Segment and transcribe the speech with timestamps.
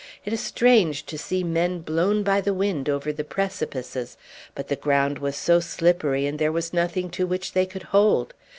[0.25, 4.17] It is strange to see men blown by the wind over the precipices,
[4.55, 8.33] but the ground was so slippery and there was nothing to which they could hold.